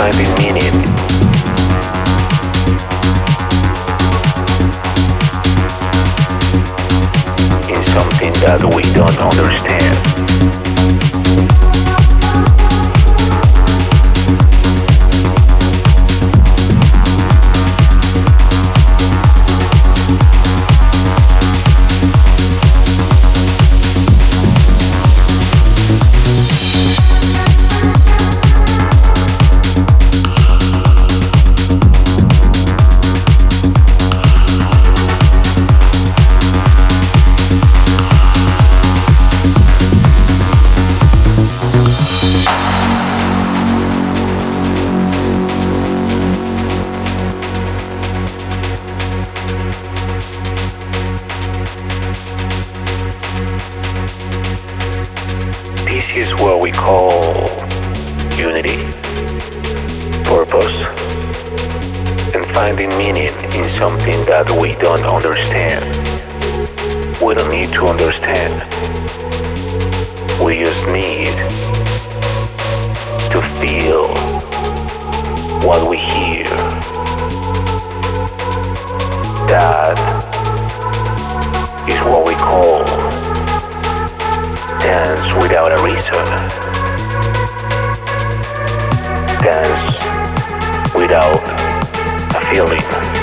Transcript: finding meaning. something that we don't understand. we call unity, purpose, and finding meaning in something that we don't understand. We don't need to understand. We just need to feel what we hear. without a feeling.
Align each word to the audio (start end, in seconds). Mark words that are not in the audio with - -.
finding 0.00 0.34
meaning. 0.36 0.72
something 7.92 8.32
that 8.40 8.72
we 8.74 8.82
don't 8.94 9.18
understand. 9.18 9.99
we 56.60 56.70
call 56.70 57.10
unity, 58.36 58.76
purpose, 60.24 60.76
and 62.34 62.44
finding 62.54 62.90
meaning 62.98 63.32
in 63.54 63.74
something 63.76 64.22
that 64.26 64.50
we 64.60 64.74
don't 64.74 65.04
understand. 65.04 65.82
We 67.24 67.34
don't 67.34 67.50
need 67.50 67.72
to 67.72 67.86
understand. 67.86 68.60
We 70.44 70.62
just 70.62 70.86
need 70.88 71.32
to 73.30 73.40
feel 73.58 74.08
what 75.66 75.88
we 75.88 75.96
hear. 75.96 76.39
without 91.10 91.42
a 92.36 92.40
feeling. 92.54 93.19